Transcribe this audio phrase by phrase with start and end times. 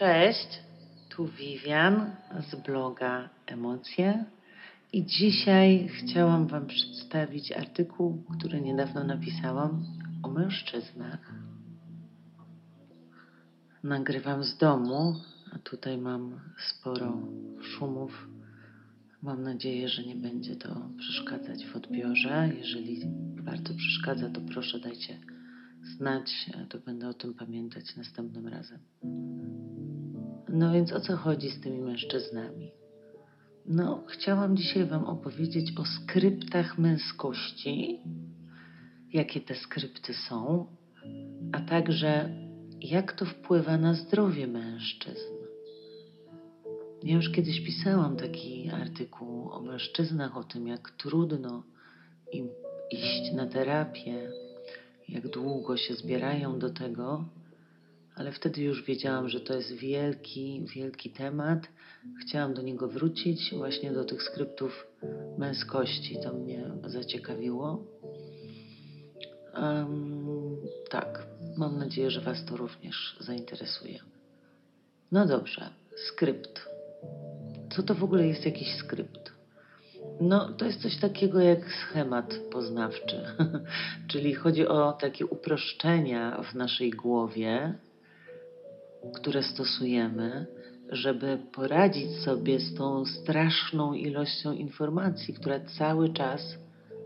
[0.00, 0.48] Cześć,
[1.08, 2.10] tu Vivian
[2.50, 4.24] z bloga Emocje
[4.92, 9.84] i dzisiaj chciałam Wam przedstawić artykuł, który niedawno napisałam
[10.22, 11.34] o mężczyznach.
[13.82, 15.16] Nagrywam z domu,
[15.52, 17.18] a tutaj mam sporo
[17.60, 18.28] szumów.
[19.22, 22.50] Mam nadzieję, że nie będzie to przeszkadzać w odbiorze.
[22.58, 23.06] Jeżeli
[23.42, 25.18] bardzo przeszkadza, to proszę dajcie
[25.82, 28.78] znać, to będę o tym pamiętać następnym razem.
[30.48, 32.72] No więc o co chodzi z tymi mężczyznami?
[33.66, 38.00] No, chciałam dzisiaj Wam opowiedzieć o skryptach męskości,
[39.12, 40.66] jakie te skrypty są,
[41.52, 42.30] a także
[42.80, 45.34] jak to wpływa na zdrowie mężczyzn.
[47.02, 51.62] Ja już kiedyś pisałam taki artykuł o mężczyznach, o tym, jak trudno
[52.32, 52.48] im
[52.90, 54.30] iść na terapię,
[55.10, 57.24] jak długo się zbierają do tego,
[58.14, 61.68] ale wtedy już wiedziałam, że to jest wielki, wielki temat.
[62.22, 64.86] Chciałam do niego wrócić, właśnie do tych skryptów
[65.38, 66.18] męskości.
[66.22, 67.84] To mnie zaciekawiło.
[69.54, 70.56] Um,
[70.90, 73.98] tak, mam nadzieję, że Was to również zainteresuje.
[75.12, 76.68] No dobrze, skrypt.
[77.70, 79.19] Co to w ogóle jest jakiś skrypt?
[80.20, 83.16] No, to jest coś takiego jak schemat poznawczy,
[84.10, 87.74] czyli chodzi o takie uproszczenia w naszej głowie,
[89.14, 90.46] które stosujemy,
[90.90, 96.58] żeby poradzić sobie z tą straszną ilością informacji, która cały czas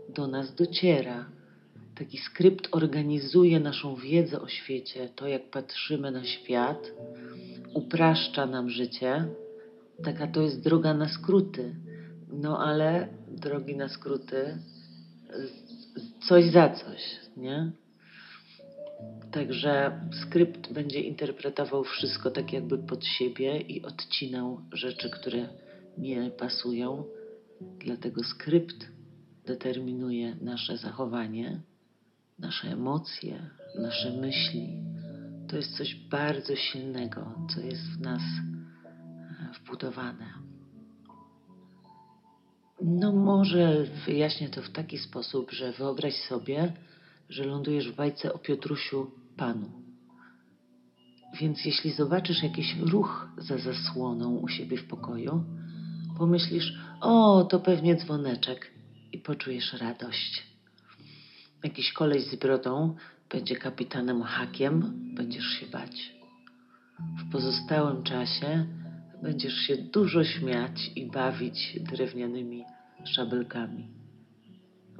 [0.09, 1.25] do nas dociera.
[1.97, 6.91] Taki skrypt organizuje naszą wiedzę o świecie, to jak patrzymy na świat,
[7.73, 9.25] upraszcza nam życie.
[10.03, 11.75] Taka to jest droga na skróty.
[12.41, 14.57] No ale drogi na skróty,
[16.27, 17.01] coś za coś,
[17.37, 17.71] nie?
[19.31, 25.47] Także skrypt będzie interpretował wszystko tak jakby pod siebie i odcinał rzeczy, które
[25.97, 27.03] nie pasują.
[27.79, 28.87] Dlatego skrypt
[29.45, 31.61] determinuje nasze zachowanie,
[32.39, 34.69] nasze emocje, nasze myśli.
[35.47, 40.44] To jest coś bardzo silnego, co jest w nas e, wbudowane.
[42.87, 46.73] No, może wyjaśnię to w taki sposób, że wyobraź sobie,
[47.29, 49.71] że lądujesz w bajce o Piotrusiu Panu.
[51.39, 55.43] Więc jeśli zobaczysz jakiś ruch za zasłoną u siebie w pokoju,
[56.17, 58.71] pomyślisz, o, to pewnie dzwoneczek
[59.11, 60.43] i poczujesz radość.
[61.63, 62.95] Jakiś koleś z brodą
[63.29, 66.13] będzie kapitanem hakiem, będziesz się bać.
[66.99, 68.65] W pozostałym czasie
[69.23, 72.63] będziesz się dużo śmiać i bawić drewnianymi
[73.07, 73.87] szabelkami,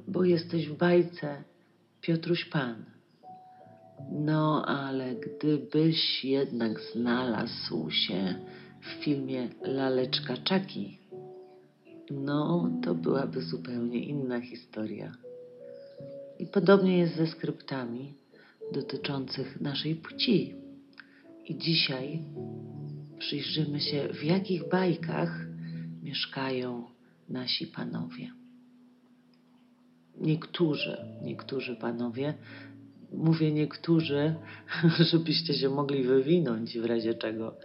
[0.08, 1.44] bo jesteś w bajce
[2.00, 2.84] Piotruś Pan.
[4.12, 8.34] No, ale gdybyś jednak znalazł się
[8.80, 10.98] w filmie Laleczka Czaki,
[12.10, 15.12] no, to byłaby zupełnie inna historia.
[16.38, 18.14] I podobnie jest ze skryptami
[18.72, 20.54] dotyczących naszej płci.
[21.44, 22.22] I dzisiaj
[23.18, 25.46] przyjrzymy się, w jakich bajkach
[26.02, 26.84] mieszkają
[27.28, 28.32] nasi panowie.
[30.20, 32.34] Niektórzy, niektórzy panowie
[33.12, 34.34] mówię niektórzy,
[35.10, 37.56] żebyście się mogli wywinąć w razie czego.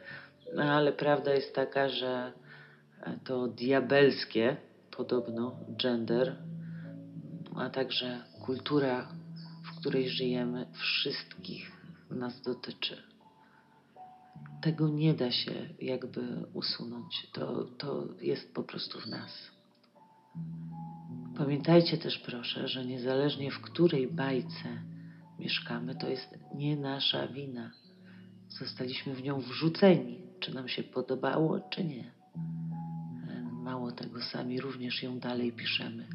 [0.56, 2.32] No ale prawda jest taka, że
[3.24, 4.58] to diabelskie,
[4.98, 6.36] podobno, gender,
[7.56, 9.08] a także kultura,
[9.64, 11.72] w której żyjemy, wszystkich
[12.10, 13.11] nas dotyczy.
[14.62, 17.28] Tego nie da się jakby usunąć.
[17.34, 19.52] To, to jest po prostu w nas.
[21.38, 24.84] Pamiętajcie też proszę, że niezależnie w której bajce
[25.40, 27.72] mieszkamy, to jest nie nasza wina.
[28.50, 32.12] Zostaliśmy w nią wrzuceni, czy nam się podobało, czy nie.
[33.52, 36.08] Mało tego, sami również ją dalej piszemy,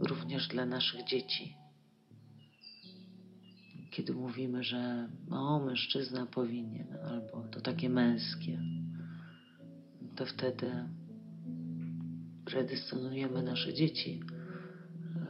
[0.00, 1.56] również dla naszych dzieci.
[3.90, 8.58] Kiedy mówimy, że o, mężczyzna powinien, albo to takie męskie,
[10.16, 10.70] to wtedy
[12.44, 14.20] predysponujemy nasze dzieci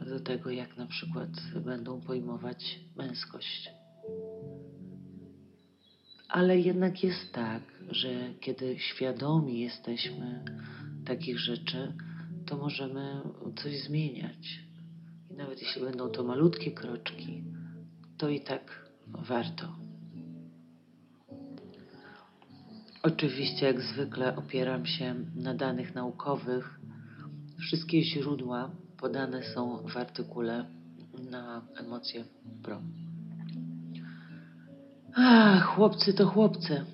[0.05, 1.29] do tego, jak na przykład
[1.65, 3.69] będą pojmować męskość.
[6.27, 10.43] Ale jednak jest tak, że kiedy świadomi jesteśmy
[11.05, 11.93] takich rzeczy,
[12.45, 13.21] to możemy
[13.55, 14.59] coś zmieniać.
[15.31, 17.43] I nawet jeśli będą to malutkie kroczki,
[18.21, 19.67] to i tak warto.
[23.03, 26.79] Oczywiście, jak zwykle, opieram się na danych naukowych.
[27.59, 30.65] Wszystkie źródła podane są w artykule
[31.31, 32.23] na Emocje
[32.63, 32.81] Pro.
[35.15, 36.85] A, chłopcy to chłopcy.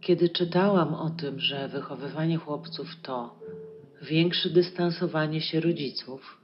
[0.00, 3.38] Kiedy czytałam o tym, że wychowywanie chłopców to
[4.02, 6.42] większe dystansowanie się rodziców,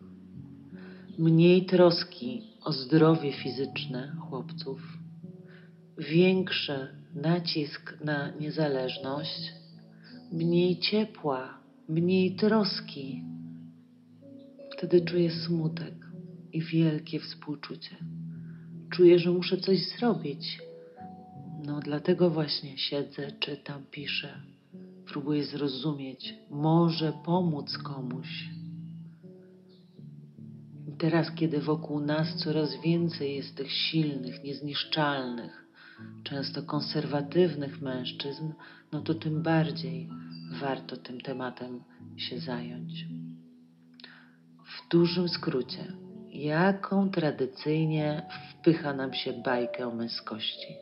[1.18, 4.98] mniej troski o zdrowie fizyczne chłopców,
[5.98, 9.52] większy nacisk na niezależność,
[10.32, 11.58] mniej ciepła,
[11.88, 13.22] mniej troski,
[14.76, 15.94] wtedy czuję smutek
[16.52, 17.96] i wielkie współczucie.
[18.90, 20.58] Czuję, że muszę coś zrobić.
[21.66, 24.40] No, dlatego właśnie siedzę, czytam, piszę.
[25.06, 28.55] Próbuję zrozumieć, może pomóc komuś.
[30.98, 35.66] Teraz, kiedy wokół nas coraz więcej jest tych silnych, niezniszczalnych,
[36.24, 38.52] często konserwatywnych mężczyzn,
[38.92, 40.08] no to tym bardziej
[40.60, 41.84] warto tym tematem
[42.16, 43.06] się zająć.
[44.64, 45.92] W dużym skrócie,
[46.30, 50.76] jaką tradycyjnie wpycha nam się bajkę o męskości?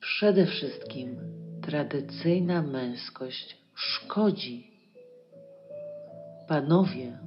[0.00, 1.16] Przede wszystkim
[1.62, 4.71] tradycyjna męskość szkodzi.
[6.52, 7.18] Panowie,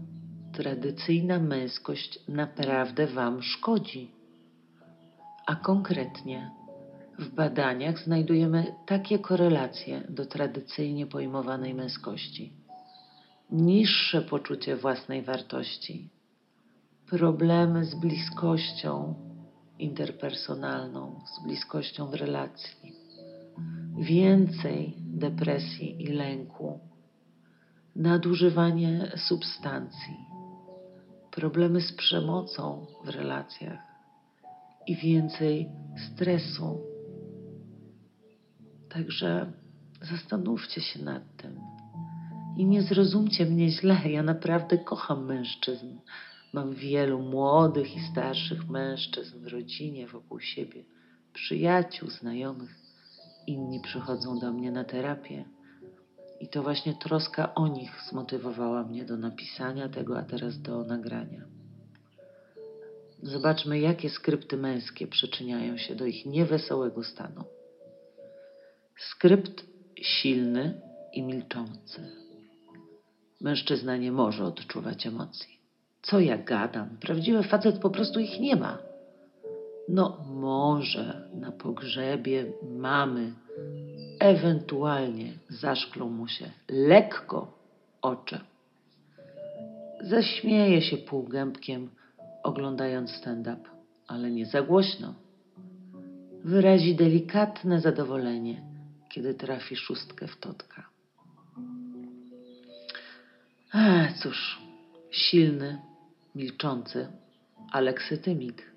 [0.54, 4.12] tradycyjna męskość naprawdę Wam szkodzi.
[5.48, 6.52] A konkretnie
[7.20, 12.54] w badaniach znajdujemy takie korelacje do tradycyjnie pojmowanej męskości.
[13.52, 16.10] Niższe poczucie własnej wartości,
[17.10, 19.16] problemy z bliskością
[19.80, 22.94] interpersonalną, z bliskością w relacji,
[23.98, 26.80] więcej depresji i lęku,
[27.96, 30.18] nadużywanie substancji,
[31.32, 33.80] problemy z przemocą w relacjach
[34.88, 36.82] i więcej stresu.
[38.90, 39.52] Także
[40.02, 41.60] zastanówcie się nad tym.
[42.58, 45.88] I nie zrozumcie mnie źle, ja naprawdę kocham mężczyzn.
[46.54, 50.84] Mam wielu młodych i starszych mężczyzn w rodzinie, wokół siebie,
[51.34, 52.76] przyjaciół, znajomych.
[53.48, 55.46] Inni przychodzą do mnie na terapię.
[56.46, 61.42] I to właśnie troska o nich zmotywowała mnie do napisania tego, a teraz do nagrania.
[63.24, 67.44] Zobaczmy, jakie skrypty męskie przyczyniają się do ich niewesołego stanu.
[68.98, 69.66] Skrypt
[70.02, 70.82] silny
[71.14, 72.02] i milczący.
[73.42, 75.60] Mężczyzna nie może odczuwać emocji.
[76.02, 76.98] Co ja gadam?
[77.02, 78.78] Prawdziwy facet po prostu ich nie ma.
[79.90, 83.34] No, może na pogrzebie mamy,
[84.28, 87.58] ewentualnie zaszklą mu się lekko
[88.02, 88.40] oczy.
[90.02, 91.90] Zaśmieje się półgębkiem,
[92.44, 93.70] oglądając stand-up,
[94.08, 95.14] ale nie za głośno.
[96.44, 98.62] Wyrazi delikatne zadowolenie,
[99.10, 100.90] kiedy trafi szóstkę w totka.
[103.72, 104.60] A cóż,
[105.12, 105.82] silny,
[106.36, 107.08] milczący
[107.72, 108.75] aleksytymik.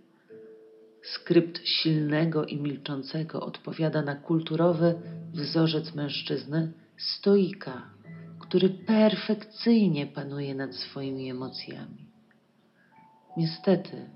[1.14, 4.94] Skrypt silnego i milczącego odpowiada na kulturowy
[5.32, 7.90] wzorzec mężczyzny stoika,
[8.38, 12.06] który perfekcyjnie panuje nad swoimi emocjami.
[13.36, 14.10] Niestety,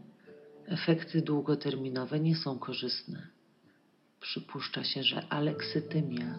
[0.67, 3.27] efekty długoterminowe nie są korzystne.
[4.21, 6.39] Przypuszcza się, że aleksytymia,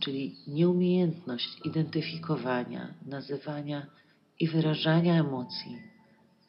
[0.00, 3.86] czyli nieumiejętność identyfikowania, nazywania
[4.40, 5.78] i wyrażania emocji,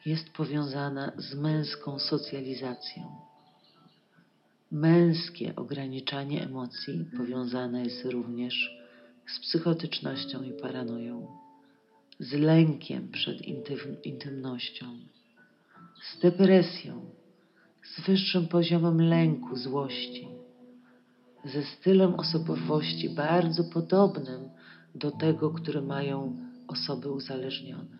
[0.05, 3.22] jest powiązana z męską socjalizacją.
[4.73, 8.77] Męskie ograniczanie emocji powiązane jest również
[9.27, 11.27] z psychotycznością i paranoją,
[12.19, 13.37] z lękiem przed
[14.03, 14.85] intymnością,
[16.03, 17.05] z depresją,
[17.83, 20.27] z wyższym poziomem lęku, złości,
[21.45, 24.49] ze stylem osobowości bardzo podobnym
[24.95, 26.37] do tego, który mają
[26.67, 27.97] osoby uzależnione.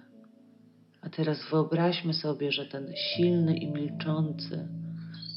[1.01, 4.67] A teraz wyobraźmy sobie, że ten silny i milczący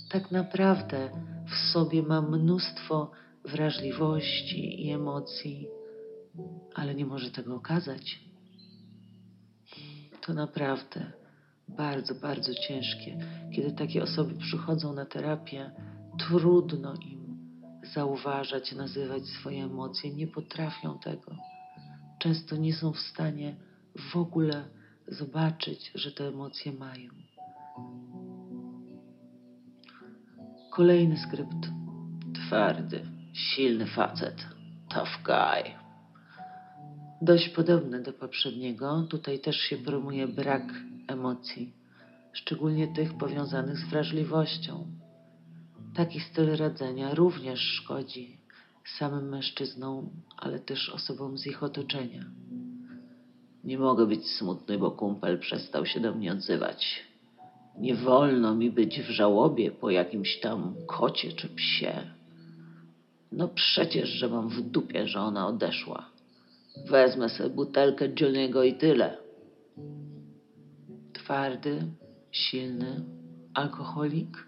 [0.09, 1.11] tak naprawdę
[1.51, 3.11] w sobie ma mnóstwo
[3.45, 5.69] wrażliwości i emocji,
[6.75, 8.21] ale nie może tego okazać.
[10.21, 11.13] To naprawdę
[11.69, 13.19] bardzo, bardzo ciężkie.
[13.55, 15.71] Kiedy takie osoby przychodzą na terapię,
[16.19, 17.39] trudno im
[17.95, 21.37] zauważać, nazywać swoje emocje, nie potrafią tego.
[22.19, 23.57] Często nie są w stanie
[24.13, 24.65] w ogóle
[25.09, 27.26] zobaczyć, że te emocje mają.
[30.77, 31.69] Kolejny skrypt.
[32.35, 33.01] Twardy,
[33.33, 34.47] silny facet.
[34.89, 35.73] Tough guy.
[37.23, 39.03] Dość podobny do poprzedniego.
[39.11, 40.63] Tutaj też się promuje brak
[41.09, 41.73] emocji,
[42.33, 44.87] szczególnie tych powiązanych z wrażliwością.
[45.95, 48.39] Taki styl radzenia również szkodzi
[48.99, 52.25] samym mężczyznom, ale też osobom z ich otoczenia.
[53.65, 57.06] Nie mogę być smutny, bo kumpel przestał się do mnie odzywać.
[57.79, 61.93] Nie wolno mi być w żałobie po jakimś tam kocie czy psie.
[63.33, 66.11] No przecież, że mam w dupie, że ona odeszła.
[66.91, 69.17] Wezmę sobie butelkę Johniego i tyle.
[71.13, 71.83] Twardy,
[72.31, 73.05] silny,
[73.55, 74.47] alkoholik.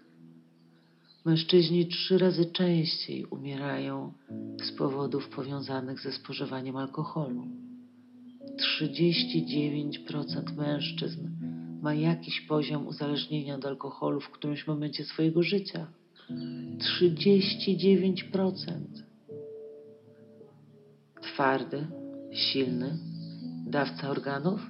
[1.25, 4.13] Mężczyźni trzy razy częściej umierają
[4.63, 7.47] z powodów powiązanych ze spożywaniem alkoholu.
[8.81, 11.38] 39% mężczyzn
[11.81, 15.87] ma jakiś poziom uzależnienia od alkoholu w którymś momencie swojego życia.
[17.01, 18.31] 39%.
[21.21, 21.87] Twardy,
[22.31, 22.97] silny,
[23.67, 24.61] dawca organów.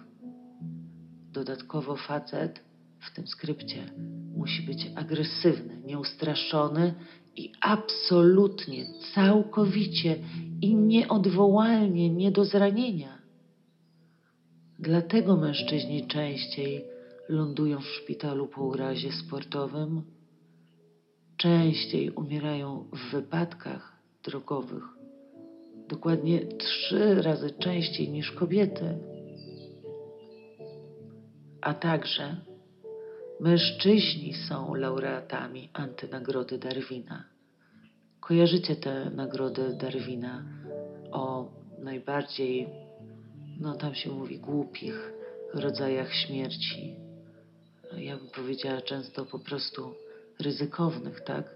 [1.33, 2.59] Dodatkowo facet
[2.99, 3.91] w tym skrypcie
[4.35, 6.93] musi być agresywny, nieustraszony
[7.35, 8.85] i absolutnie,
[9.15, 10.15] całkowicie
[10.61, 13.19] i nieodwołalnie nie do zranienia.
[14.79, 16.85] Dlatego mężczyźni częściej
[17.29, 20.01] lądują w szpitalu po urazie sportowym,
[21.37, 24.83] częściej umierają w wypadkach drogowych,
[25.87, 28.97] dokładnie trzy razy częściej niż kobiety.
[31.61, 32.37] A także
[33.39, 37.23] mężczyźni są laureatami antynagrody Darwina.
[38.19, 40.43] Kojarzycie tę nagrodę Darwina
[41.11, 42.67] o najbardziej,
[43.59, 45.13] no tam się mówi, głupich
[45.53, 47.08] rodzajach śmierci.
[48.09, 49.93] Ja bym powiedziała często po prostu
[50.39, 51.55] ryzykownych, tak?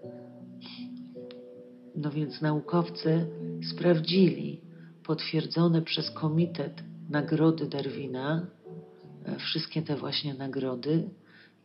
[1.95, 3.27] No więc naukowcy
[3.71, 4.61] sprawdzili
[5.03, 8.47] potwierdzone przez Komitet Nagrody Darwina
[9.25, 11.09] e, wszystkie te właśnie nagrody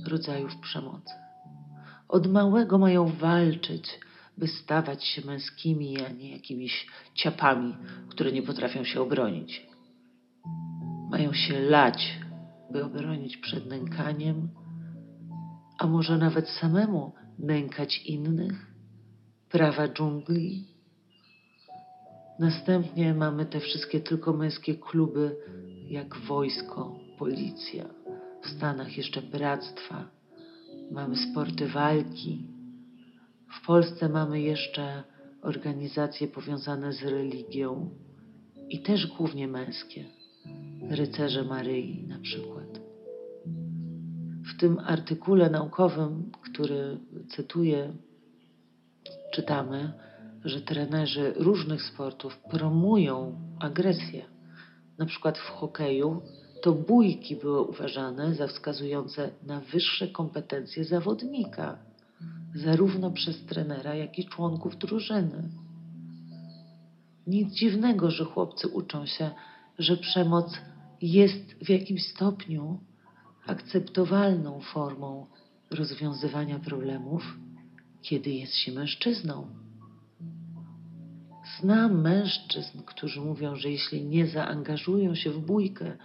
[0.06, 1.14] rodzajów przemocy.
[2.08, 4.00] Od małego mają walczyć,
[4.38, 7.76] by stawać się męskimi, a nie jakimiś ciapami,
[8.08, 9.66] które nie potrafią się obronić.
[11.10, 12.18] Mają się lać,
[12.72, 14.48] by obronić przed nękaniem,
[15.78, 18.74] a może nawet samemu nękać innych,
[19.48, 20.73] prawa dżungli.
[22.38, 25.36] Następnie mamy te wszystkie tylko męskie kluby,
[25.88, 27.84] jak wojsko, policja,
[28.42, 30.10] w Stanach jeszcze bractwa,
[30.90, 32.46] mamy sporty walki.
[33.62, 35.02] W Polsce mamy jeszcze
[35.42, 37.90] organizacje powiązane z religią
[38.68, 40.04] i też głównie męskie.
[40.90, 42.80] Rycerze Maryi na przykład.
[44.54, 46.98] W tym artykule naukowym, który
[47.28, 47.92] cytuję,
[49.32, 49.92] czytamy,
[50.44, 54.24] że trenerzy różnych sportów promują agresję.
[54.98, 56.22] Na przykład w hokeju
[56.62, 61.78] to bójki były uważane za wskazujące na wyższe kompetencje zawodnika,
[62.54, 65.48] zarówno przez trenera, jak i członków drużyny.
[67.26, 69.30] Nic dziwnego, że chłopcy uczą się,
[69.78, 70.58] że przemoc
[71.02, 72.80] jest w jakimś stopniu
[73.46, 75.26] akceptowalną formą
[75.70, 77.38] rozwiązywania problemów,
[78.02, 79.63] kiedy jest się mężczyzną.
[81.64, 85.96] Znam mężczyzn, którzy mówią, że jeśli nie zaangażują się w bójkę,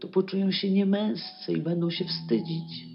[0.00, 2.86] to poczują się niemęscy i będą się wstydzić.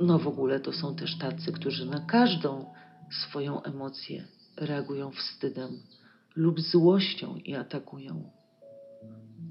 [0.00, 2.64] No w ogóle to są też tacy, którzy na każdą
[3.10, 4.24] swoją emocję
[4.56, 5.70] reagują wstydem
[6.36, 8.30] lub złością i atakują.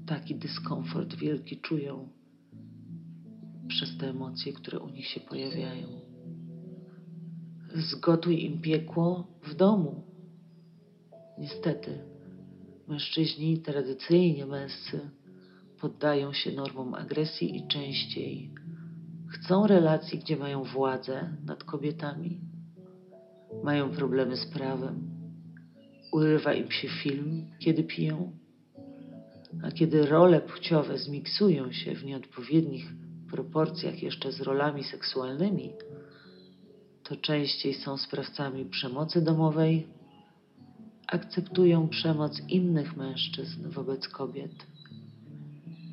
[0.06, 2.08] Taki dyskomfort wielki czują
[3.68, 5.88] przez te emocje, które u nich się pojawiają.
[7.74, 10.09] Zgotuj im piekło w domu.
[11.40, 11.98] Niestety,
[12.88, 15.00] mężczyźni tradycyjnie męscy
[15.80, 18.50] poddają się normom agresji i częściej
[19.28, 22.40] chcą relacji, gdzie mają władzę nad kobietami,
[23.64, 25.10] mają problemy z prawem,
[26.12, 28.32] urywa im się film, kiedy piją,
[29.62, 32.92] a kiedy role płciowe zmiksują się w nieodpowiednich
[33.30, 35.72] proporcjach jeszcze z rolami seksualnymi,
[37.02, 39.99] to częściej są sprawcami przemocy domowej,
[41.10, 44.66] akceptują przemoc innych mężczyzn wobec kobiet,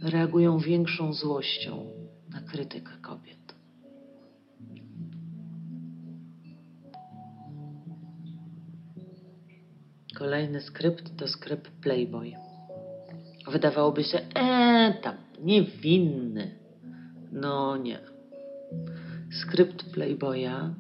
[0.02, 1.86] reagują większą złością
[2.30, 3.38] na krytykę kobiet.
[10.16, 12.32] Kolejny skrypt to skrypt Playboy.
[13.52, 16.52] Wydawałoby się, eee, tam, niewinny.
[17.32, 18.00] No nie.
[19.42, 20.74] Skrypt Playboya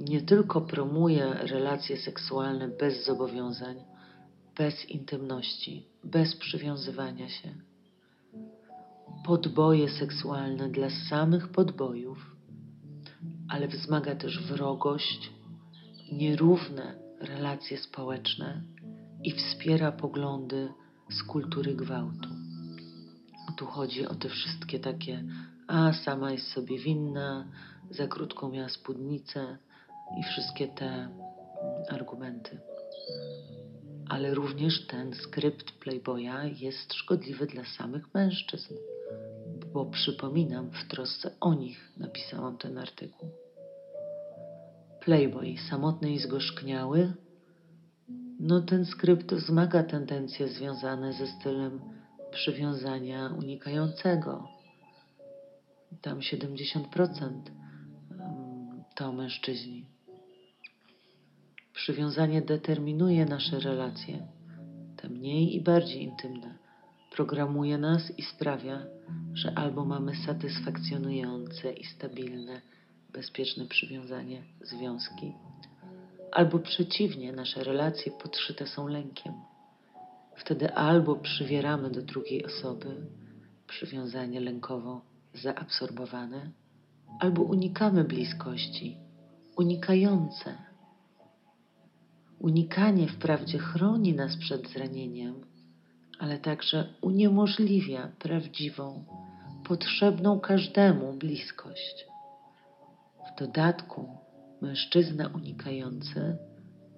[0.00, 3.76] nie tylko promuje relacje seksualne bez zobowiązań,
[4.56, 7.54] bez intymności, bez przywiązywania się.
[9.24, 12.36] Podboje seksualne dla samych podbojów,
[13.48, 15.32] ale wzmaga też wrogość,
[16.12, 18.62] nierówne relacje społeczne
[19.24, 20.68] i wspiera poglądy
[21.10, 22.28] z kultury gwałtu.
[23.56, 25.24] Tu chodzi o te wszystkie takie,
[25.66, 27.48] a sama jest sobie winna,
[27.90, 29.58] za krótką miała spódnicę
[30.18, 31.08] i wszystkie te
[31.88, 32.60] argumenty.
[34.08, 38.74] Ale również ten skrypt Playboya jest szkodliwy dla samych mężczyzn,
[39.72, 43.30] bo przypominam, w trosce o nich napisałam ten artykuł.
[45.00, 47.12] Playboy, samotny i zgorzkniały,
[48.40, 51.80] no ten skrypt wzmaga tendencje związane ze stylem
[52.30, 54.48] przywiązania unikającego.
[56.02, 57.40] Tam 70%
[58.94, 59.93] to mężczyźni.
[61.74, 64.26] Przywiązanie determinuje nasze relacje,
[64.96, 66.58] te mniej i bardziej intymne.
[67.10, 68.82] Programuje nas i sprawia,
[69.34, 72.60] że albo mamy satysfakcjonujące i stabilne,
[73.12, 75.32] bezpieczne przywiązanie, związki,
[76.32, 79.32] albo przeciwnie, nasze relacje podszyte są lękiem.
[80.36, 82.96] Wtedy albo przywieramy do drugiej osoby
[83.66, 85.00] przywiązanie lękowo
[85.34, 86.50] zaabsorbowane,
[87.20, 88.96] albo unikamy bliskości,
[89.56, 90.73] unikające.
[92.44, 95.34] Unikanie wprawdzie chroni nas przed zranieniem,
[96.18, 99.04] ale także uniemożliwia prawdziwą,
[99.68, 102.06] potrzebną każdemu bliskość.
[103.26, 104.08] W dodatku
[104.60, 106.36] mężczyzna unikający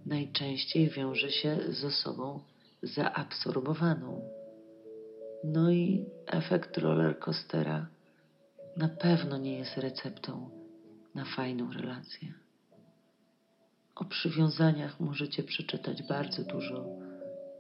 [0.06, 2.40] najczęściej wiąże się z osobą
[2.82, 4.20] zaabsorbowaną.
[5.44, 7.86] No i efekt rollercoastera
[8.76, 10.50] na pewno nie jest receptą
[11.14, 12.45] na fajną relację.
[13.96, 16.86] O przywiązaniach możecie przeczytać bardzo dużo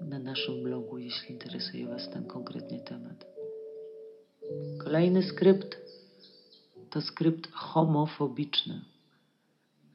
[0.00, 3.26] na naszym blogu, jeśli interesuje Was ten konkretnie temat.
[4.84, 5.76] Kolejny skrypt
[6.90, 8.80] to skrypt homofobiczny.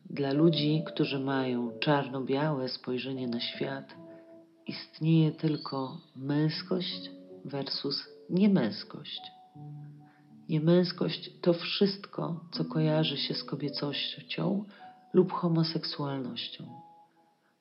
[0.10, 3.96] Dla ludzi, którzy mają czarno-białe spojrzenie na świat,
[4.68, 7.12] istnieje tylko męskość
[7.46, 9.22] versus niemęskość.
[10.50, 14.66] Niemęskość to wszystko, co kojarzy się z kobiecością
[15.13, 16.63] lub homoseksualnością.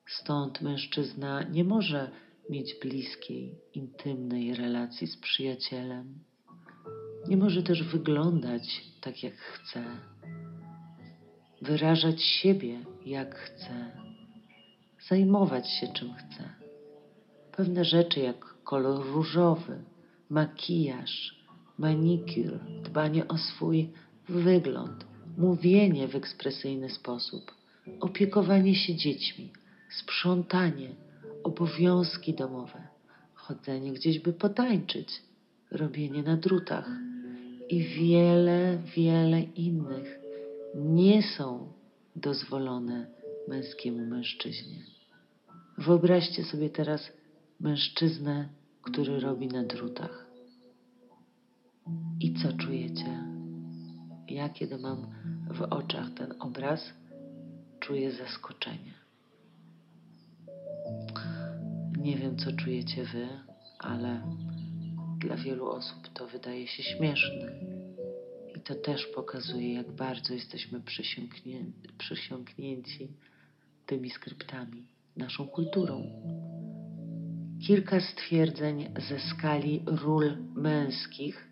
[0.07, 2.11] Stąd mężczyzna nie może
[2.49, 6.19] mieć bliskiej, intymnej relacji z przyjacielem.
[7.27, 9.83] Nie może też wyglądać tak, jak chce,
[11.61, 13.91] wyrażać siebie, jak chce,
[15.09, 16.49] zajmować się czym chce.
[17.51, 19.83] Pewne rzeczy, jak kolor różowy,
[20.29, 21.35] makijaż,
[21.77, 23.89] manikur, dbanie o swój
[24.29, 27.51] wygląd, mówienie w ekspresyjny sposób,
[27.99, 29.51] opiekowanie się dziećmi,
[29.89, 30.89] sprzątanie,
[31.43, 32.87] obowiązki domowe,
[33.33, 35.21] chodzenie gdzieś by potańczyć,
[35.71, 36.89] robienie na drutach
[37.69, 40.19] i wiele, wiele innych
[40.75, 41.73] nie są
[42.15, 43.07] dozwolone
[43.47, 44.83] męskiemu mężczyźnie.
[45.77, 47.11] Wyobraźcie sobie teraz
[47.59, 48.49] mężczyznę,
[48.81, 50.25] który robi na drutach.
[52.19, 53.30] I co czujecie?
[54.31, 55.07] Ja, kiedy mam
[55.49, 56.93] w oczach ten obraz,
[57.79, 58.93] czuję zaskoczenie.
[61.97, 63.27] Nie wiem, co czujecie wy,
[63.79, 64.21] ale
[65.17, 67.51] dla wielu osób to wydaje się śmieszne.
[68.55, 71.65] I to też pokazuje, jak bardzo jesteśmy przysiągnię,
[71.97, 73.07] przysiągnięci
[73.85, 74.85] tymi skryptami,
[75.17, 76.03] naszą kulturą.
[77.67, 81.50] Kilka stwierdzeń ze skali ról męskich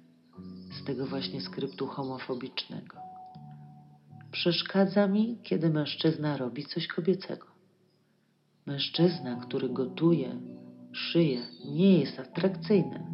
[0.72, 2.98] z tego właśnie skryptu homofobicznego.
[4.32, 7.48] Przeszkadza mi, kiedy mężczyzna robi coś kobiecego.
[8.66, 10.42] Mężczyzna, który gotuje,
[10.92, 13.08] szyje, nie jest atrakcyjny.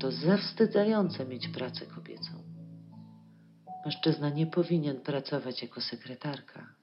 [0.00, 2.32] To zawstydzające mieć pracę kobiecą.
[3.84, 6.74] Mężczyzna nie powinien pracować jako sekretarka.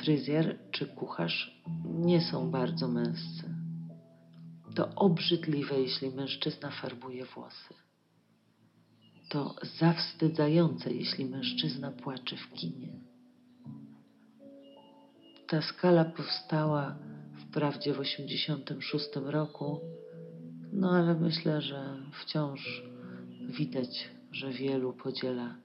[0.00, 3.54] Fryzjer czy kucharz nie są bardzo męscy.
[4.74, 7.74] To obrzydliwe, jeśli mężczyzna farbuje włosy.
[9.30, 12.88] To zawstydzające, jeśli mężczyzna płacze w kinie.
[15.48, 16.96] Ta skala powstała
[17.38, 19.80] wprawdzie w 86 roku,
[20.72, 22.82] no ale myślę, że wciąż
[23.48, 25.56] widać, że wielu podziela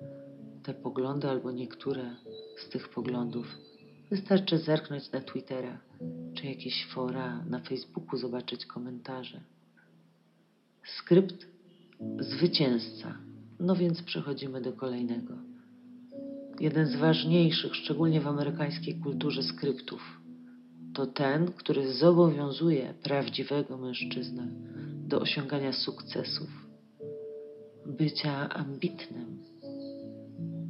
[0.64, 2.16] te poglądy albo niektóre
[2.58, 3.48] z tych poglądów.
[4.12, 5.78] Wystarczy zerknąć na Twittera
[6.34, 9.42] czy jakieś fora na Facebooku, zobaczyć komentarze.
[10.98, 11.48] Skrypt
[12.20, 13.25] zwycięzca.
[13.60, 15.34] No więc przechodzimy do kolejnego.
[16.60, 20.22] Jeden z ważniejszych, szczególnie w amerykańskiej kulturze skryptów,
[20.94, 24.48] to ten, który zobowiązuje prawdziwego mężczyznę
[25.08, 26.50] do osiągania sukcesów,
[27.86, 29.44] bycia ambitnym,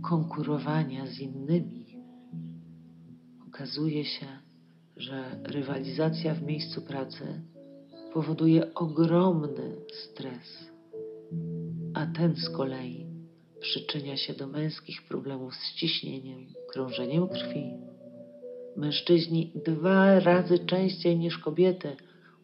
[0.03, 1.85] konkurowania z innymi.
[3.47, 4.25] Okazuje się,
[4.97, 7.41] że rywalizacja w miejscu pracy
[8.13, 10.71] powoduje ogromny stres,
[11.95, 13.05] a ten z kolei
[13.59, 17.73] przyczynia się do męskich problemów z ciśnieniem, krążeniem krwi.
[18.75, 21.95] Mężczyźni dwa razy częściej niż kobiety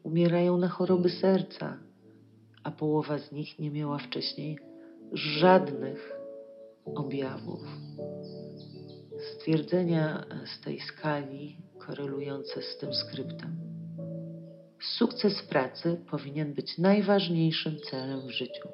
[0.04, 1.78] umierają na choroby serca,
[2.64, 4.60] a połowa z nich nie miała wcześniej
[5.14, 6.12] żadnych
[6.96, 7.60] objawów.
[9.34, 13.56] Stwierdzenia z tej skali korelujące z tym skryptem.
[14.98, 18.70] Sukces pracy powinien być najważniejszym celem w życiu.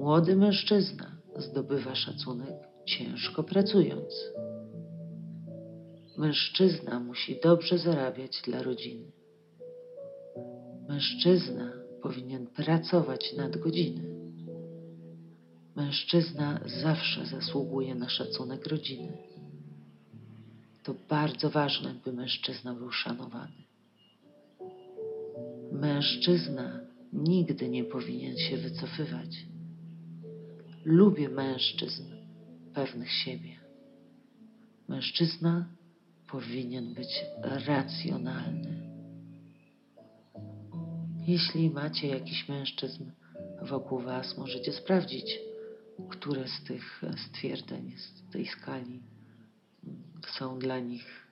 [0.00, 2.54] Młody mężczyzna zdobywa szacunek
[2.86, 4.14] ciężko pracując.
[6.18, 9.12] Mężczyzna musi dobrze zarabiać dla rodziny.
[10.88, 14.02] Mężczyzna powinien pracować nad godziny.
[15.76, 19.12] Mężczyzna zawsze zasługuje na szacunek rodziny.
[20.82, 23.62] To bardzo ważne, by mężczyzna był szanowany.
[25.72, 26.80] Mężczyzna
[27.12, 29.50] nigdy nie powinien się wycofywać.
[30.84, 32.04] Lubię mężczyzn
[32.74, 33.56] pewnych siebie.
[34.88, 35.68] Mężczyzna
[36.26, 37.24] powinien być
[37.66, 38.90] racjonalny.
[41.26, 43.10] Jeśli macie jakiś mężczyzn
[43.62, 45.38] wokół Was, możecie sprawdzić,
[46.08, 49.02] które z tych stwierdzeń, z tej skali
[50.38, 51.26] są dla nich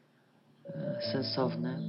[0.65, 1.81] e, sensowne.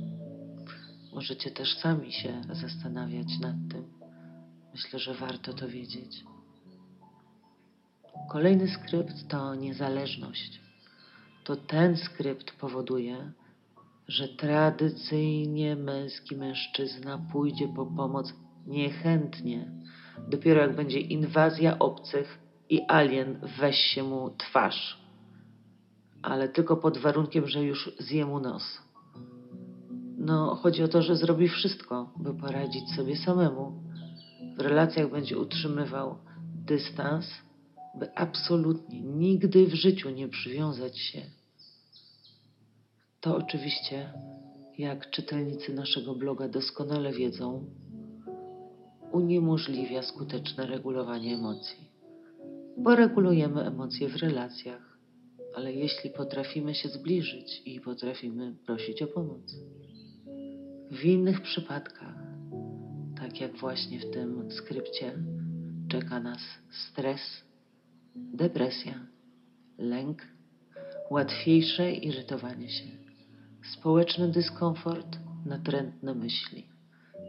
[1.13, 3.83] Możecie też sami się zastanawiać nad tym.
[4.73, 6.23] Myślę, że warto to wiedzieć.
[8.27, 10.61] Kolejny skrypt to niezależność.
[11.43, 13.31] To ten skrypt powoduje,
[14.07, 18.33] że tradycyjnie męski mężczyzna pójdzie po pomoc
[18.67, 19.71] niechętnie.
[20.27, 24.99] Dopiero jak będzie inwazja obcych i alien weź się mu twarz.
[26.21, 28.81] Ale tylko pod warunkiem, że już zje mu nos.
[30.17, 33.83] No, chodzi o to, że zrobi wszystko, by poradzić sobie samemu.
[34.57, 36.15] W relacjach będzie utrzymywał
[36.65, 37.25] dystans,
[37.99, 41.21] by absolutnie nigdy w życiu nie przywiązać się.
[43.21, 44.13] To oczywiście,
[44.77, 47.65] jak czytelnicy naszego bloga doskonale wiedzą,
[49.11, 51.89] uniemożliwia skuteczne regulowanie emocji.
[52.77, 54.97] Bo regulujemy emocje w relacjach,
[55.55, 59.55] ale jeśli potrafimy się zbliżyć i potrafimy prosić o pomoc.
[60.91, 62.15] W innych przypadkach,
[63.17, 65.13] tak jak właśnie w tym skrypcie,
[65.87, 67.21] czeka nas stres,
[68.33, 68.93] depresja,
[69.77, 70.27] lęk,
[71.09, 72.85] łatwiejsze irytowanie się,
[73.73, 76.65] społeczny dyskomfort, natrętne myśli.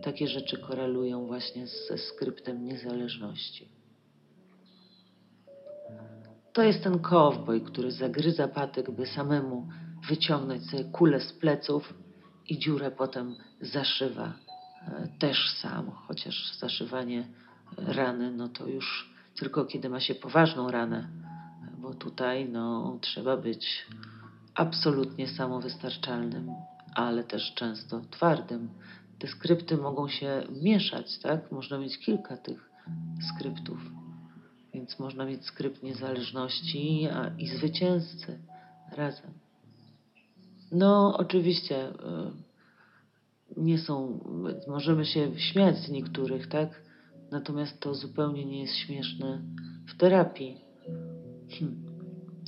[0.02, 3.68] Takie rzeczy korelują właśnie ze skryptem niezależności.
[6.52, 9.68] To jest ten kowboj, który zagryza patyk, by samemu
[10.08, 11.94] wyciągnąć sobie kulę z pleców
[12.48, 14.32] i dziurę potem zaszywa
[14.88, 17.28] e, też sam, chociaż zaszywanie
[17.76, 21.08] rany, no to już tylko kiedy ma się poważną ranę,
[21.78, 23.86] bo tutaj no, trzeba być
[24.54, 26.50] absolutnie samowystarczalnym,
[26.94, 28.68] ale też często twardym.
[29.18, 31.52] Te skrypty mogą się mieszać, tak?
[31.52, 32.70] Można mieć kilka tych
[33.28, 33.78] skryptów.
[34.74, 38.38] Więc można mieć skrypt niezależności a, i zwycięzcy
[38.92, 39.30] razem.
[40.72, 41.92] No, oczywiście y,
[43.56, 44.20] nie są,
[44.68, 46.89] możemy się śmiać z niektórych, tak?
[47.30, 49.42] Natomiast to zupełnie nie jest śmieszne
[49.86, 50.60] w terapii.
[51.58, 51.90] Hm.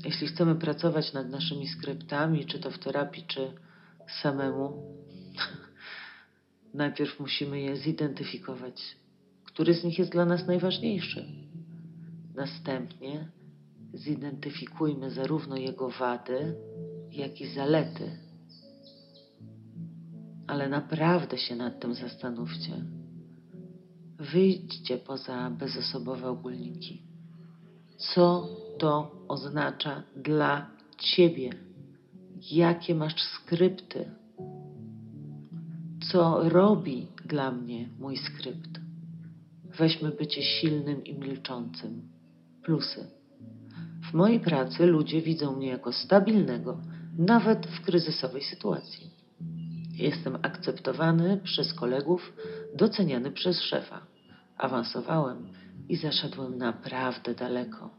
[0.05, 3.53] Jeśli chcemy pracować nad naszymi skryptami, czy to w terapii, czy
[4.23, 4.97] samemu,
[6.75, 8.97] najpierw musimy je zidentyfikować.
[9.45, 11.25] Który z nich jest dla nas najważniejszy?
[12.35, 13.29] Następnie
[13.95, 16.55] zidentyfikujmy zarówno jego wady,
[17.11, 18.19] jak i zalety.
[20.47, 23.02] Ale naprawdę się nad tym zastanówcie.
[24.33, 27.03] Wyjdźcie poza bezosobowe ogólniki.
[27.97, 31.51] Co to oznacza dla ciebie?
[32.51, 34.11] Jakie masz skrypty?
[36.13, 38.81] co robi dla mnie mój skrypt.
[39.79, 42.03] Weźmy bycie silnym i milczącym.
[42.63, 43.07] Plusy.
[44.11, 46.79] W mojej pracy ludzie widzą mnie jako stabilnego,
[47.19, 49.11] nawet w kryzysowej sytuacji.
[49.95, 52.33] Jestem akceptowany przez kolegów,
[52.77, 54.12] doceniany przez szefa.
[54.63, 55.49] Awansowałem
[55.89, 57.91] i zaszedłem naprawdę daleko.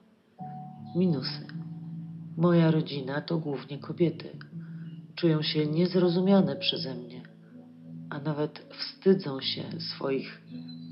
[0.96, 1.48] Minusy.
[2.38, 4.38] Moja rodzina to głównie kobiety.
[5.16, 7.22] Czują się niezrozumiane przeze mnie,
[8.10, 10.42] a nawet wstydzą się swoich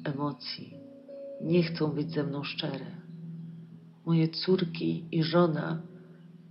[0.04, 0.74] emocji.
[1.42, 2.86] Nie chcą być ze mną szczere.
[4.06, 5.82] Moje córki i żona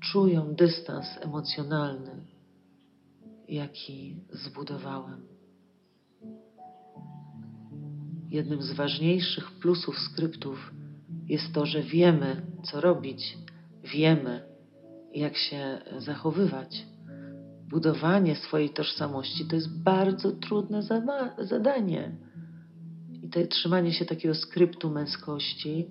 [0.01, 2.25] czują dystans emocjonalny,
[3.49, 5.31] jaki zbudowałem.
[8.31, 10.73] Jednym z ważniejszych plusów skryptów
[11.27, 13.39] jest to, że wiemy, co robić,
[13.85, 14.43] wiemy,
[15.15, 16.87] jak się zachowywać.
[17.69, 20.83] Budowanie swojej tożsamości to jest bardzo trudne
[21.39, 22.13] zadanie.
[23.23, 25.89] I to trzymanie się takiego skryptu męskości,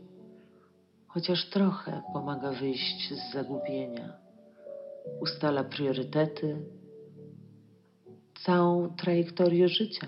[1.07, 4.13] chociaż trochę pomaga wyjść z zagubienia.
[5.21, 6.57] Ustala priorytety,
[8.45, 10.07] całą trajektorię życia.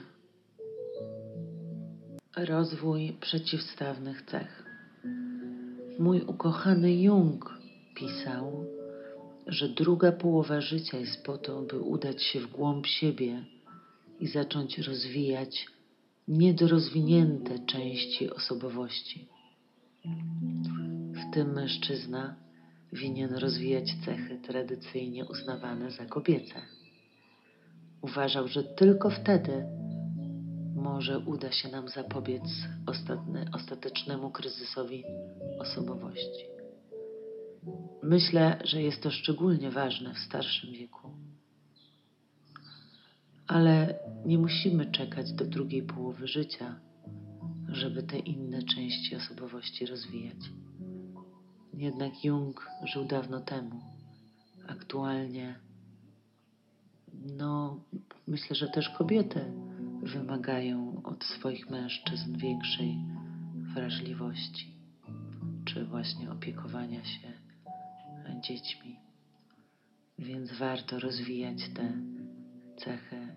[2.38, 4.64] Rozwój przeciwstawnych cech.
[6.00, 7.60] Mój ukochany Jung
[7.96, 8.66] pisał,
[9.48, 13.44] że druga połowa życia jest po to, by udać się w głąb siebie
[14.20, 15.68] i zacząć rozwijać
[16.28, 19.28] niedorozwinięte części osobowości.
[21.14, 22.36] W tym mężczyzna
[22.94, 26.62] winien rozwijać cechy tradycyjnie uznawane za kobiece.
[28.02, 29.81] Uważał, że tylko wtedy
[30.82, 32.44] może uda się nam zapobiec
[32.86, 35.04] ostatny, ostatecznemu kryzysowi
[35.60, 36.46] osobowości.
[38.04, 41.10] Myślę, że jest to szczególnie ważne w starszym wieku.
[43.48, 46.80] Ale nie musimy czekać do drugiej połowy życia,
[47.70, 50.38] żeby te inne części osobowości rozwijać.
[51.74, 53.82] Jednak Jung żył dawno temu.
[54.68, 55.60] Aktualnie,
[57.38, 57.80] no,
[58.28, 59.46] myślę, że też kobiety
[60.04, 62.98] wymagają od swoich mężczyzn większej
[63.74, 64.74] wrażliwości,
[65.66, 67.34] czy właśnie opiekowania się
[68.42, 69.00] dziećmi.
[70.20, 71.94] Więc warto rozwijać te
[72.78, 73.36] cechy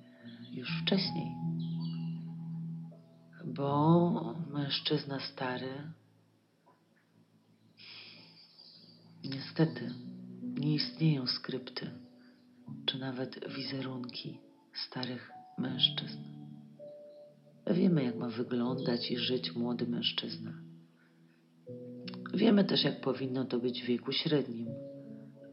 [0.53, 1.35] już wcześniej.
[3.45, 5.93] Bo mężczyzna stary
[9.25, 9.95] niestety
[10.43, 11.91] nie istnieją skrypty,
[12.87, 14.39] czy nawet wizerunki
[14.73, 16.34] starych mężczyzn.
[17.71, 20.53] Wiemy, jak ma wyglądać i żyć młody mężczyzna.
[22.35, 24.69] Wiemy też, jak powinno to być w wieku średnim,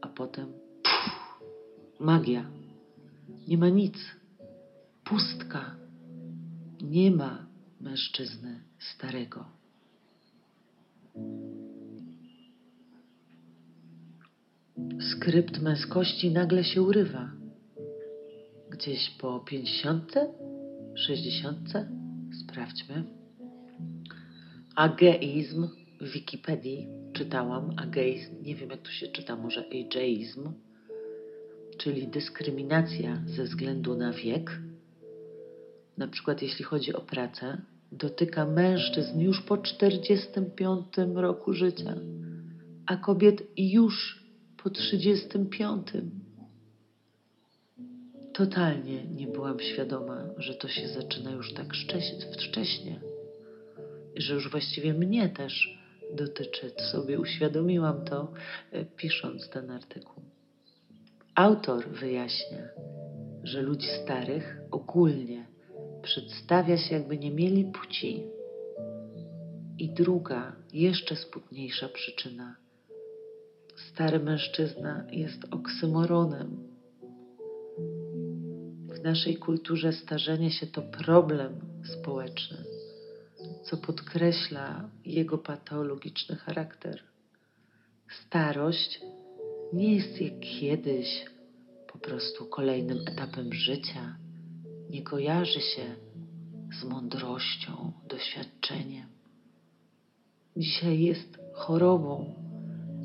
[0.00, 0.46] a potem
[0.82, 1.10] pff,
[2.00, 2.50] magia.
[3.48, 3.94] Nie ma nic.
[5.04, 5.76] Pustka.
[6.82, 7.46] Nie ma
[7.80, 9.44] mężczyzny starego.
[15.00, 17.30] Skrypt męskości nagle się urywa.
[18.70, 20.28] Gdzieś po pięćdziesiątce,
[20.94, 22.01] sześćdziesiątce,
[22.52, 23.04] sprawdźmy.
[24.76, 25.68] Ageizm
[26.00, 30.52] w Wikipedii czytałam ageizm, nie wiem jak to się czyta, może ageizm,
[31.78, 34.60] czyli dyskryminacja ze względu na wiek.
[35.98, 37.62] Na przykład jeśli chodzi o pracę,
[37.92, 41.94] dotyka mężczyzn już po 45 roku życia,
[42.86, 44.24] a kobiet już
[44.62, 45.86] po 35.
[48.32, 51.74] Totalnie nie byłam świadoma, że to się zaczyna już tak
[52.32, 53.00] wcześnie,
[54.16, 55.78] że już właściwie mnie też
[56.14, 56.70] dotyczy.
[56.92, 58.32] Sobie uświadomiłam to,
[58.72, 60.22] e, pisząc ten artykuł.
[61.34, 62.68] Autor wyjaśnia,
[63.42, 65.46] że ludzi starych ogólnie
[66.02, 68.22] przedstawia się, jakby nie mieli płci.
[69.78, 72.56] I druga, jeszcze smutniejsza przyczyna.
[73.76, 76.71] Stary mężczyzna jest oksymoronem.
[79.02, 82.58] W naszej kulturze starzenie się to problem społeczny
[83.62, 87.02] co podkreśla jego patologiczny charakter.
[88.26, 89.00] Starość
[89.72, 91.24] nie jest jak kiedyś
[91.92, 94.16] po prostu kolejnym etapem życia,
[94.90, 95.96] nie kojarzy się
[96.80, 99.06] z mądrością, doświadczeniem.
[100.56, 102.34] Dzisiaj jest chorobą,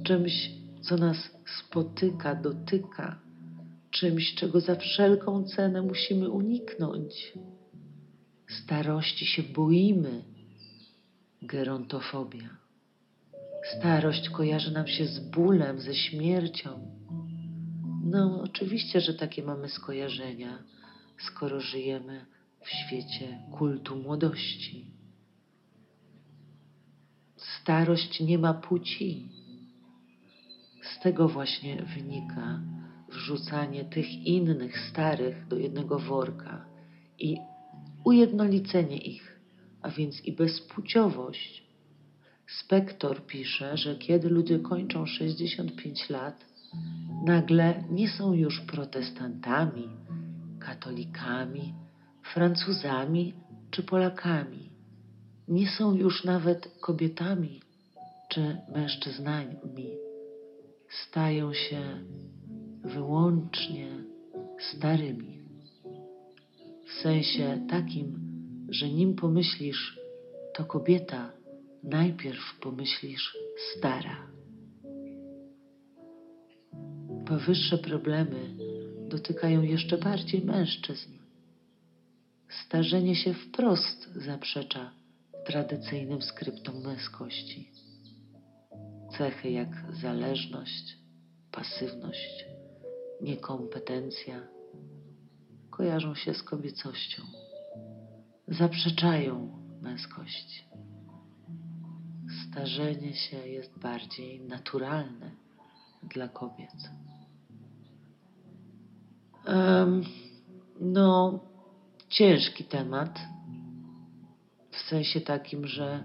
[0.03, 1.17] czymś, co nas
[1.59, 3.19] spotyka, dotyka,
[3.91, 7.33] czymś, czego za wszelką cenę musimy uniknąć.
[8.47, 10.23] Starości się boimy,
[11.41, 12.49] gerontofobia.
[13.77, 16.97] Starość kojarzy nam się z bólem, ze śmiercią.
[18.03, 20.63] No, oczywiście, że takie mamy skojarzenia,
[21.17, 22.25] skoro żyjemy
[22.63, 24.85] w świecie kultu młodości.
[27.37, 29.29] Starość nie ma płci.
[30.81, 32.59] Z tego właśnie wynika
[33.17, 36.65] wrzucanie tych innych starych do jednego worka
[37.19, 37.37] i
[38.03, 39.39] ujednolicenie ich,
[39.81, 41.63] a więc i bezpłciowość.
[42.47, 46.45] Spektor pisze, że kiedy ludzie kończą 65 lat,
[47.25, 49.89] nagle nie są już protestantami,
[50.59, 51.73] katolikami,
[52.33, 53.33] Francuzami
[53.71, 54.69] czy Polakami.
[55.47, 57.61] Nie są już nawet kobietami
[58.29, 59.55] czy mężczyznami.
[60.89, 61.81] Stają się
[62.87, 63.87] wyłącznie
[64.59, 65.41] starymi.
[66.87, 68.19] W sensie takim,
[68.69, 69.99] że nim pomyślisz
[70.55, 71.31] to kobieta,
[71.83, 74.27] najpierw pomyślisz stara.
[77.25, 78.55] Powyższe problemy
[79.09, 81.11] dotykają jeszcze bardziej mężczyzn.
[82.49, 84.91] Starzenie się wprost zaprzecza
[85.45, 87.71] tradycyjnym skryptom męskości.
[89.17, 89.69] Cechy jak
[90.01, 90.97] zależność,
[91.51, 92.45] pasywność,
[93.21, 94.41] niekompetencja
[95.69, 97.23] kojarzą się z kobiecością,
[98.47, 100.67] zaprzeczają męskości.
[102.47, 105.31] Starzenie się jest bardziej naturalne
[106.03, 106.73] dla kobiet.
[109.47, 110.03] Um,
[110.79, 111.39] no,
[112.09, 113.19] ciężki temat,
[114.71, 116.03] w sensie takim, że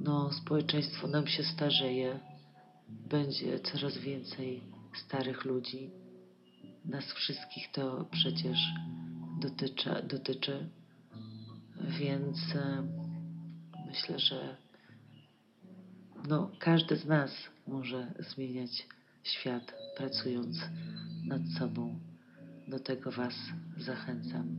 [0.00, 2.20] no, społeczeństwo nam się starzeje,
[2.88, 4.62] będzie coraz więcej
[5.06, 5.90] starych ludzi.
[6.86, 8.58] Nas wszystkich to przecież
[9.40, 10.68] dotyczy, dotyczy.
[12.00, 12.86] więc e,
[13.86, 14.56] myślę, że
[16.28, 17.30] no, każdy z nas
[17.66, 18.86] może zmieniać
[19.24, 20.56] świat pracując
[21.24, 21.98] nad sobą.
[22.68, 23.34] Do tego Was
[23.78, 24.56] zachęcam.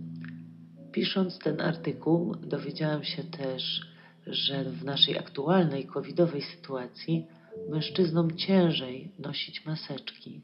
[0.91, 3.81] Pisząc ten artykuł, dowiedziałam się też,
[4.27, 7.25] że w naszej aktualnej covidowej sytuacji
[7.69, 10.41] mężczyznom ciężej nosić maseczki,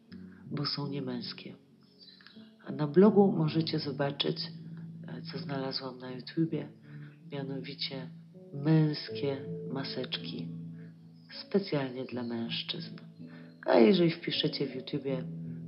[0.51, 1.55] bo są niemęskie.
[2.71, 4.37] Na blogu możecie zobaczyć,
[5.07, 6.67] e, co znalazłam na YouTubie,
[7.31, 8.09] mianowicie
[8.53, 9.37] męskie
[9.71, 10.47] maseczki,
[11.41, 12.95] specjalnie dla mężczyzn.
[13.65, 15.23] A jeżeli wpiszecie w YouTubie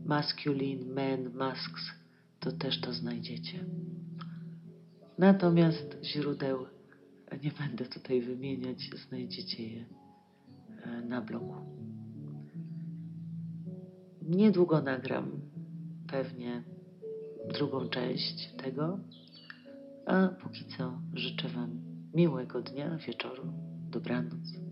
[0.05, 1.91] masculine men masks,
[2.39, 3.65] to też to znajdziecie.
[5.17, 6.65] Natomiast źródeł
[7.43, 9.85] nie będę tutaj wymieniać, znajdziecie je
[10.83, 11.55] e, na blogu.
[14.21, 15.31] Niedługo nagram
[16.07, 16.63] pewnie
[17.53, 18.99] drugą część tego,
[20.05, 21.81] a póki co życzę Wam
[22.13, 23.43] miłego dnia, wieczoru,
[23.89, 24.64] dobranoc.